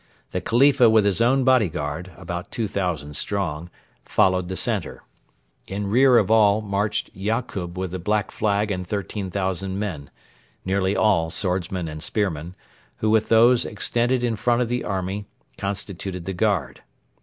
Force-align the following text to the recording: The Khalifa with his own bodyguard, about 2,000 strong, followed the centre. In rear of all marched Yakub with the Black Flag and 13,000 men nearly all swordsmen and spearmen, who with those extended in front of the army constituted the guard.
The 0.31 0.41
Khalifa 0.41 0.89
with 0.89 1.05
his 1.05 1.21
own 1.21 1.43
bodyguard, 1.43 2.11
about 2.17 2.49
2,000 2.51 3.15
strong, 3.15 3.69
followed 4.03 4.47
the 4.47 4.55
centre. 4.57 5.03
In 5.67 5.85
rear 5.85 6.17
of 6.17 6.31
all 6.31 6.59
marched 6.59 7.11
Yakub 7.13 7.77
with 7.77 7.91
the 7.91 7.99
Black 7.99 8.31
Flag 8.31 8.71
and 8.71 8.87
13,000 8.87 9.77
men 9.77 10.09
nearly 10.65 10.95
all 10.95 11.29
swordsmen 11.29 11.87
and 11.87 12.01
spearmen, 12.01 12.55
who 12.97 13.11
with 13.11 13.29
those 13.29 13.63
extended 13.63 14.23
in 14.23 14.35
front 14.35 14.63
of 14.63 14.69
the 14.69 14.83
army 14.83 15.27
constituted 15.55 16.25
the 16.25 16.33
guard. 16.33 16.81